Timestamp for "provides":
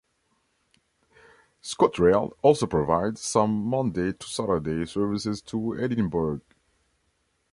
2.65-3.21